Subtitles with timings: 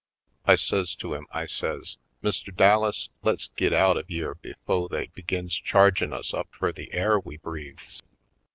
[0.47, 2.51] I says to him, I says: "Mr.
[2.51, 7.19] Dallas, let's git out of yere befo' they begins chargin' us up fur the air
[7.19, 8.01] we breathes!"